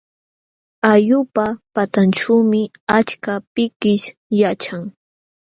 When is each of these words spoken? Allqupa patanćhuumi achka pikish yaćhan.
Allqupa 0.91 1.45
patanćhuumi 1.73 2.61
achka 2.97 3.33
pikish 3.53 4.05
yaćhan. 4.39 4.83